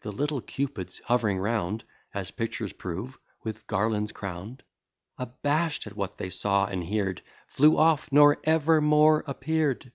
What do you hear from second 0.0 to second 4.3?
The little Cupids hov'ring round, (As pictures prove) with garlands